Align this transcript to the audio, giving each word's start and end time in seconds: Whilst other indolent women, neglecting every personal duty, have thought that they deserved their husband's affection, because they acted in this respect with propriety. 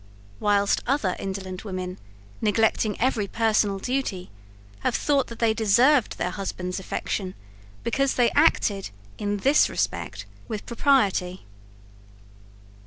Whilst 0.39 0.81
other 0.87 1.15
indolent 1.19 1.63
women, 1.63 1.99
neglecting 2.41 2.99
every 2.99 3.27
personal 3.27 3.77
duty, 3.77 4.31
have 4.79 4.95
thought 4.95 5.27
that 5.27 5.37
they 5.37 5.53
deserved 5.53 6.17
their 6.17 6.31
husband's 6.31 6.79
affection, 6.79 7.35
because 7.83 8.15
they 8.15 8.31
acted 8.31 8.89
in 9.19 9.37
this 9.37 9.69
respect 9.69 10.25
with 10.47 10.65
propriety. 10.65 11.45